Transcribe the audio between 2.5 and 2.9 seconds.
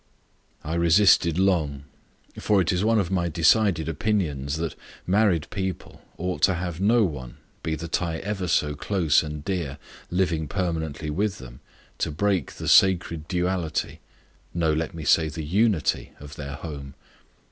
it is